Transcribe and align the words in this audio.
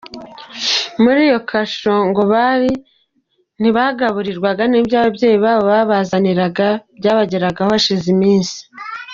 Muri 1.01 1.19
iyo 1.27 1.39
kasho 1.49 1.93
ngo 2.09 2.21
barintibagaburirwaga 2.33 4.63
n’ibyo 4.67 4.95
ababyeyi 4.99 5.37
babo 5.43 5.61
babahazaniraga 5.71 6.67
byabageragaho 6.97 7.69
hashize 7.75 8.05
iminsi. 8.15 8.59